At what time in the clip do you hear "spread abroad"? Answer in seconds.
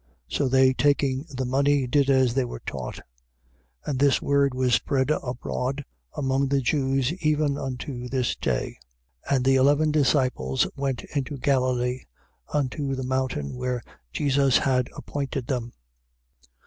4.73-5.85